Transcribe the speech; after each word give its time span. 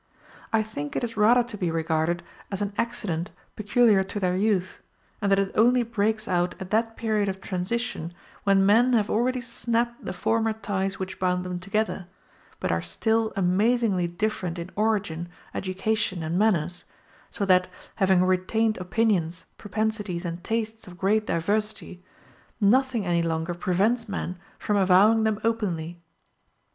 I 0.51 0.63
think 0.63 0.95
it 0.95 1.03
is 1.03 1.15
rather 1.15 1.43
to 1.43 1.57
be 1.59 1.69
regarded 1.69 2.23
as 2.49 2.59
an 2.59 2.73
accident 2.75 3.29
peculiar 3.55 4.01
to 4.01 4.19
their 4.19 4.35
youth, 4.35 4.81
and 5.21 5.31
that 5.31 5.37
it 5.37 5.51
only 5.53 5.83
breaks 5.83 6.27
out 6.27 6.55
at 6.59 6.71
that 6.71 6.97
period 6.97 7.29
of 7.29 7.39
transition 7.39 8.11
when 8.43 8.65
men 8.65 8.93
have 8.93 9.11
already 9.11 9.41
snapped 9.41 10.03
the 10.03 10.11
former 10.11 10.53
ties 10.53 10.97
which 10.97 11.19
bound 11.19 11.45
them 11.45 11.59
together, 11.59 12.07
but 12.59 12.71
are 12.71 12.81
still 12.81 13.31
amazingly 13.35 14.07
different 14.07 14.57
in 14.57 14.71
origin, 14.75 15.29
education, 15.53 16.23
and 16.23 16.35
manners; 16.35 16.83
so 17.29 17.45
that, 17.45 17.67
having 17.97 18.23
retained 18.23 18.79
opinions, 18.79 19.45
propensities 19.59 20.25
and 20.25 20.43
tastes 20.43 20.87
of 20.87 20.97
great 20.97 21.27
diversity, 21.27 22.03
nothing 22.59 23.05
any 23.05 23.21
longer 23.21 23.53
prevents 23.53 24.09
men 24.09 24.39
from 24.57 24.77
avowing 24.77 25.25
them 25.25 25.39
openly. 25.43 25.99